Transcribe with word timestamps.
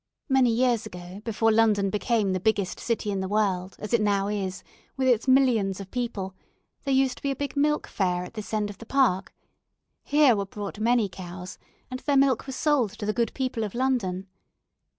Many 0.29 0.49
years 0.51 0.87
ago, 0.87 1.21
before 1.23 1.51
London 1.51 1.91
became 1.91 2.33
the 2.33 2.39
biggest 2.39 2.79
city 2.79 3.11
in 3.11 3.19
the 3.19 3.27
world, 3.27 3.75
as 3.77 3.93
it 3.93 4.01
now 4.01 4.29
is, 4.29 4.63
with 4.97 5.07
its 5.07 5.27
millions 5.27 5.79
of 5.79 5.91
people, 5.91 6.33
there 6.85 6.93
used 6.95 7.17
to 7.17 7.21
be 7.21 7.29
a 7.29 7.35
big 7.35 7.55
'Milk 7.55 7.85
Fair' 7.85 8.23
at 8.23 8.33
this 8.33 8.51
end 8.51 8.71
of 8.71 8.79
the 8.79 8.87
park. 8.87 9.31
Here 10.01 10.35
were 10.35 10.47
brought 10.47 10.79
many 10.79 11.07
cows, 11.07 11.59
and 11.91 11.99
their 11.99 12.17
milk 12.17 12.47
was 12.47 12.55
sold 12.55 12.89
to 12.93 13.05
the 13.05 13.13
good 13.13 13.31
people 13.35 13.63
of 13.63 13.75
London. 13.75 14.25